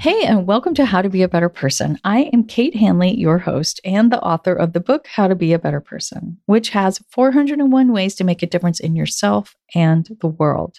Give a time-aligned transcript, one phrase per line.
[0.00, 1.98] Hey, and welcome to How to Be a Better Person.
[2.04, 5.52] I am Kate Hanley, your host and the author of the book How to Be
[5.52, 10.28] a Better Person, which has 401 ways to make a difference in yourself and the
[10.28, 10.78] world.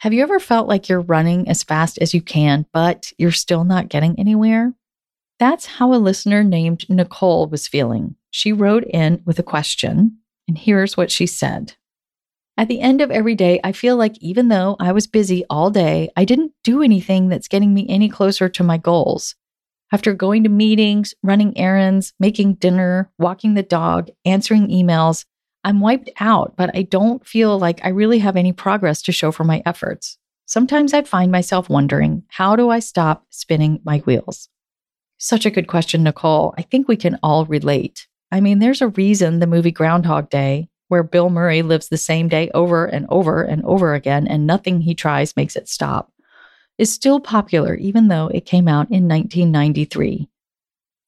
[0.00, 3.64] Have you ever felt like you're running as fast as you can, but you're still
[3.64, 4.74] not getting anywhere?
[5.38, 8.16] That's how a listener named Nicole was feeling.
[8.30, 11.74] She wrote in with a question, and here's what she said
[12.58, 15.70] at the end of every day, I feel like even though I was busy all
[15.70, 19.34] day, I didn't do anything that's getting me any closer to my goals.
[19.92, 25.26] After going to meetings, running errands, making dinner, walking the dog, answering emails,
[25.64, 29.32] I'm wiped out, but I don't feel like I really have any progress to show
[29.32, 30.18] for my efforts.
[30.46, 34.48] Sometimes I find myself wondering, how do I stop spinning my wheels?
[35.18, 36.54] Such a good question, Nicole.
[36.56, 38.06] I think we can all relate.
[38.32, 42.28] I mean, there's a reason the movie Groundhog Day where Bill Murray lives the same
[42.28, 46.12] day over and over and over again, and nothing he tries makes it stop,
[46.78, 50.28] is still popular even though it came out in 1993.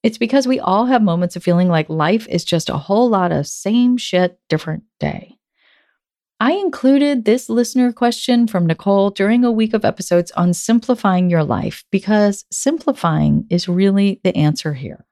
[0.03, 3.33] It's because we all have moments of feeling like life is just a whole lot
[3.33, 5.39] of same shit, different day.
[6.41, 11.43] I included this listener question from Nicole during a week of episodes on simplifying your
[11.43, 15.05] life because simplifying is really the answer here.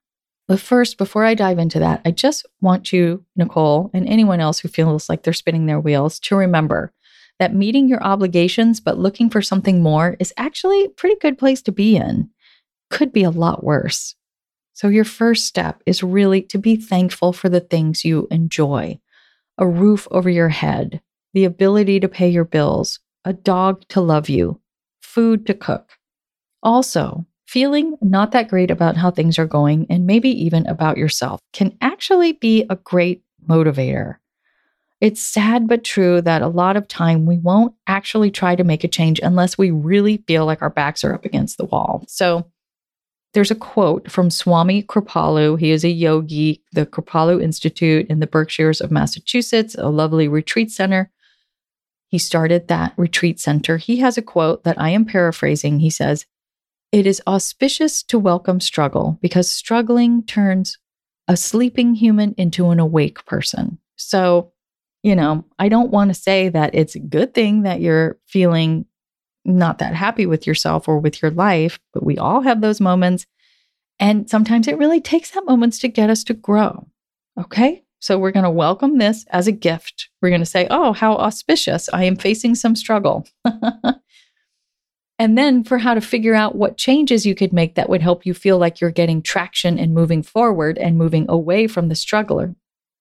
[0.49, 4.61] But first, before I dive into that, I just want you, Nicole, and anyone else
[4.61, 6.93] who feels like they're spinning their wheels to remember
[7.39, 11.61] that meeting your obligations but looking for something more is actually a pretty good place
[11.63, 12.31] to be in.
[12.91, 14.15] Could be a lot worse.
[14.73, 19.01] So, your first step is really to be thankful for the things you enjoy
[19.59, 21.01] a roof over your head,
[21.33, 24.61] the ability to pay your bills, a dog to love you,
[25.01, 25.93] food to cook.
[26.63, 31.41] Also, Feeling not that great about how things are going and maybe even about yourself
[31.55, 34.17] can actually be a great motivator.
[35.01, 38.85] It's sad but true that a lot of time we won't actually try to make
[38.85, 42.05] a change unless we really feel like our backs are up against the wall.
[42.09, 42.47] So
[43.33, 45.59] there's a quote from Swami Kripalu.
[45.59, 50.71] He is a yogi, the Kripalu Institute in the Berkshires of Massachusetts, a lovely retreat
[50.71, 51.11] center.
[52.09, 53.79] He started that retreat center.
[53.79, 55.79] He has a quote that I am paraphrasing.
[55.79, 56.27] He says,
[56.97, 60.79] it is auspicious to welcome struggle because struggling turns
[61.29, 63.79] a sleeping human into an awake person.
[63.97, 64.55] So,
[65.03, 68.87] you know, I don't want to say that it's a good thing that you're feeling
[69.45, 73.27] not that happy with yourself or with your life, but we all have those moments.
[74.01, 76.89] And sometimes it really takes that moments to get us to grow.
[77.39, 77.85] Okay.
[77.99, 80.09] So we're going to welcome this as a gift.
[80.23, 81.91] We're going to say, oh, how auspicious.
[81.93, 83.29] I am facing some struggle.
[85.19, 88.27] And then for how to figure out what changes you could make that would help
[88.27, 92.55] you feel like you're getting traction and moving forward and moving away from the struggler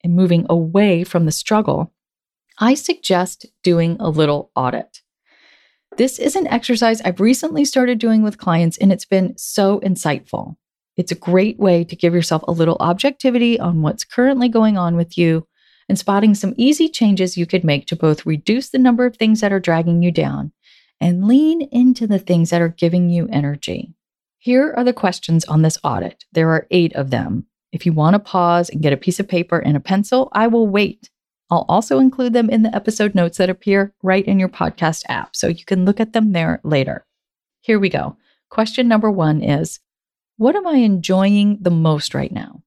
[0.04, 1.92] and moving away from the struggle,
[2.60, 5.02] I suggest doing a little audit.
[5.98, 10.56] This is an exercise I've recently started doing with clients, and it's been so insightful.
[10.98, 14.96] It's a great way to give yourself a little objectivity on what's currently going on
[14.96, 15.48] with you
[15.90, 19.42] and spotting some easy changes you could make to both reduce the number of things
[19.42, 20.52] that are dragging you down
[21.00, 23.94] and lean into the things that are giving you energy.
[24.40, 26.26] Here are the questions on this audit.
[26.32, 27.48] There are eight of them.
[27.72, 30.48] If you want to pause and get a piece of paper and a pencil, I
[30.48, 31.10] will wait.
[31.50, 35.36] I'll also include them in the episode notes that appear right in your podcast app,
[35.36, 37.06] so you can look at them there later.
[37.62, 38.18] Here we go.
[38.50, 39.80] Question number one is
[40.38, 42.64] What am I enjoying the most right now?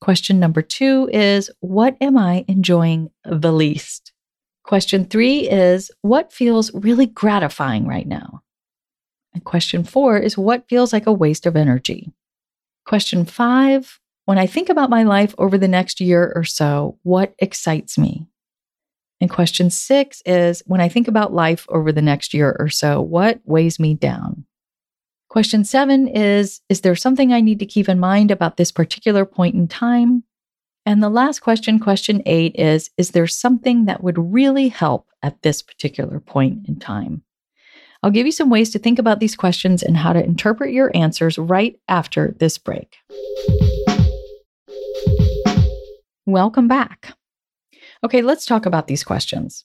[0.00, 4.12] Question number two is What am I enjoying the least?
[4.66, 8.42] Question three is what feels really gratifying right now?
[9.32, 12.12] And question four is what feels like a waste of energy?
[12.84, 17.32] Question five when I think about my life over the next year or so, what
[17.38, 18.26] excites me?
[19.20, 23.00] And question six is when I think about life over the next year or so,
[23.00, 24.44] what weighs me down?
[25.28, 29.24] Question seven is Is there something I need to keep in mind about this particular
[29.24, 30.24] point in time?
[30.86, 35.42] And the last question, question eight, is Is there something that would really help at
[35.42, 37.22] this particular point in time?
[38.04, 40.92] I'll give you some ways to think about these questions and how to interpret your
[40.94, 42.94] answers right after this break.
[46.24, 47.16] Welcome back.
[48.04, 49.64] Okay, let's talk about these questions.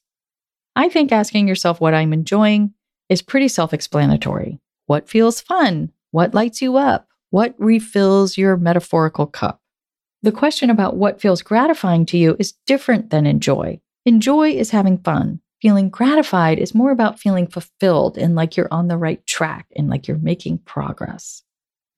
[0.75, 2.73] I think asking yourself what I'm enjoying
[3.09, 4.59] is pretty self explanatory.
[4.87, 5.91] What feels fun?
[6.09, 7.07] What lights you up?
[7.29, 9.60] What refills your metaphorical cup?
[10.23, 13.79] The question about what feels gratifying to you is different than enjoy.
[14.05, 15.41] Enjoy is having fun.
[15.61, 19.89] Feeling gratified is more about feeling fulfilled and like you're on the right track and
[19.89, 21.41] like you're making progress.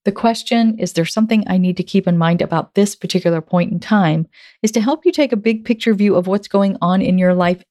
[0.05, 3.71] The question, is there something I need to keep in mind about this particular point
[3.71, 4.27] in time,
[4.61, 7.33] is to help you take a big picture view of what's going on in your
[7.33, 7.63] life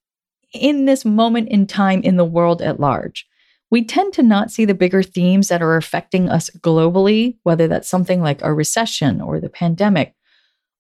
[0.55, 3.27] in this moment in time in the world at large.
[3.71, 7.89] We tend to not see the bigger themes that are affecting us globally, whether that's
[7.89, 10.15] something like a recession or the pandemic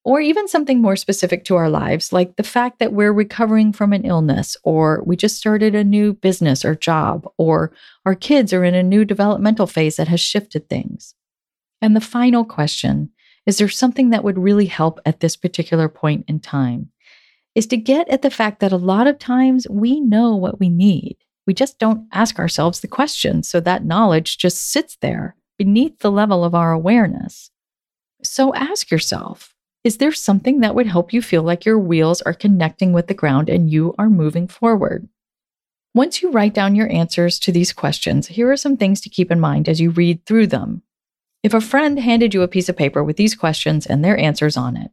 [0.04, 3.92] or even something more specific to our lives, like the fact that we're recovering from
[3.92, 7.72] an illness, or we just started a new business or job, or
[8.04, 11.14] our kids are in a new developmental phase that has shifted things.
[11.80, 13.10] And the final question
[13.44, 16.90] is there something that would really help at this particular point in time?
[17.54, 20.68] Is to get at the fact that a lot of times we know what we
[20.68, 21.16] need.
[21.46, 23.42] We just don't ask ourselves the question.
[23.42, 27.50] So that knowledge just sits there beneath the level of our awareness.
[28.22, 29.52] So ask yourself
[29.84, 33.14] is there something that would help you feel like your wheels are connecting with the
[33.14, 35.08] ground and you are moving forward?
[35.94, 39.30] Once you write down your answers to these questions, here are some things to keep
[39.30, 40.82] in mind as you read through them.
[41.42, 44.56] If a friend handed you a piece of paper with these questions and their answers
[44.56, 44.92] on it,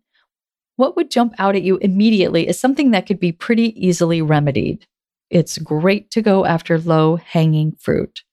[0.75, 4.87] what would jump out at you immediately is something that could be pretty easily remedied.
[5.29, 8.23] It's great to go after low hanging fruit.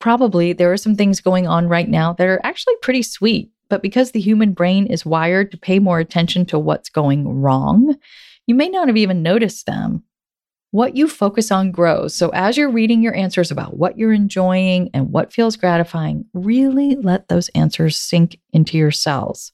[0.00, 3.82] Probably there are some things going on right now that are actually pretty sweet but
[3.82, 7.96] because the human brain is wired to pay more attention to what's going wrong,
[8.46, 10.04] you may not have even noticed them.
[10.70, 12.14] What you focus on grows.
[12.14, 16.94] So, as you're reading your answers about what you're enjoying and what feels gratifying, really
[16.94, 19.50] let those answers sink into your cells.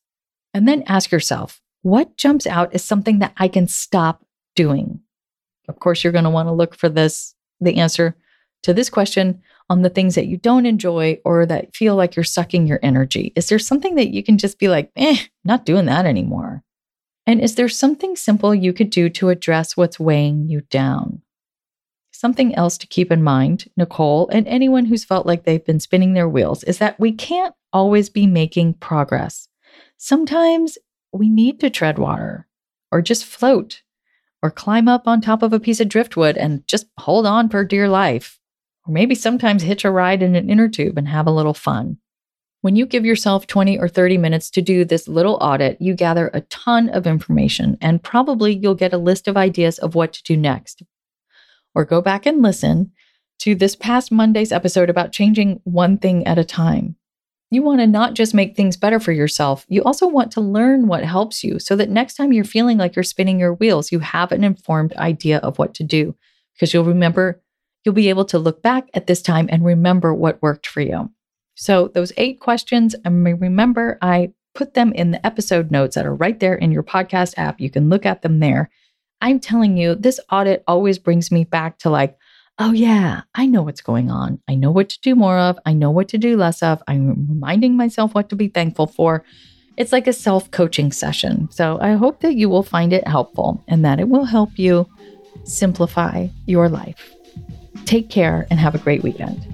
[0.53, 4.23] And then ask yourself, what jumps out as something that I can stop
[4.55, 5.01] doing?
[5.67, 8.19] Of course, you're going to want to look for this, the answer
[8.65, 9.41] to this question
[9.71, 13.33] on the things that you don't enjoy or that feel like you're sucking your energy?
[13.37, 16.65] Is there something that you can just be like, eh, not doing that anymore?
[17.27, 21.23] And is there something simple you could do to address what's weighing you down?
[22.11, 26.15] Something else to keep in mind, Nicole, and anyone who's felt like they've been spinning
[26.15, 29.49] their wheels, is that we can't always be making progress.
[29.97, 30.77] Sometimes
[31.13, 32.49] we need to tread water
[32.91, 33.83] or just float
[34.43, 37.65] or climb up on top of a piece of driftwood and just hold on for
[37.65, 38.40] dear life
[38.87, 41.99] or maybe sometimes hitch a ride in an inner tube and have a little fun.
[42.62, 46.31] When you give yourself 20 or 30 minutes to do this little audit, you gather
[46.35, 50.23] a ton of information and probably you'll get a list of ideas of what to
[50.23, 50.82] do next.
[51.75, 52.93] Or go back and listen
[53.41, 56.97] to this past Monday's episode about changing one thing at a time.
[57.50, 60.87] You want to not just make things better for yourself, you also want to learn
[60.87, 64.00] what helps you so that next time you're feeling like you're spinning your wheels, you
[64.00, 66.15] have an informed idea of what to do
[66.55, 67.43] because you'll remember
[67.85, 71.11] you'll be able to look back at this time and remember what worked for you.
[71.55, 76.15] So, those eight questions, and remember, I put them in the episode notes that are
[76.15, 77.61] right there in your podcast app.
[77.61, 78.71] You can look at them there.
[79.21, 82.17] I'm telling you, this audit always brings me back to like,
[82.59, 84.41] oh, yeah, I know what's going on.
[84.49, 85.59] I know what to do more of.
[85.67, 86.83] I know what to do less of.
[86.88, 89.25] I'm reminding myself what to be thankful for.
[89.76, 91.49] It's like a self coaching session.
[91.50, 94.87] So I hope that you will find it helpful and that it will help you
[95.44, 97.15] simplify your life.
[97.91, 99.45] Take care and have a great weekend.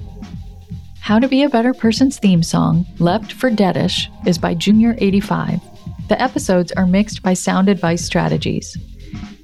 [1.01, 5.59] How to Be a Better Person's theme song, Left for Deadish, is by Junior85.
[6.09, 8.77] The episodes are mixed by Sound Advice Strategies.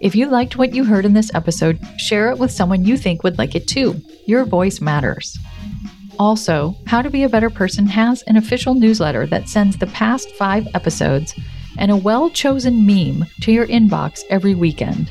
[0.00, 3.22] If you liked what you heard in this episode, share it with someone you think
[3.22, 3.98] would like it too.
[4.26, 5.38] Your voice matters.
[6.18, 10.30] Also, How to Be a Better Person has an official newsletter that sends the past
[10.32, 11.34] five episodes
[11.78, 15.10] and a well chosen meme to your inbox every weekend.